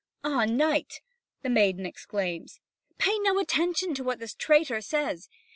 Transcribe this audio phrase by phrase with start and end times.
[0.23, 1.01] "Ah, knight!"
[1.43, 2.59] the maid exclaims,
[2.97, 5.29] "pay no attention to what this traitor says!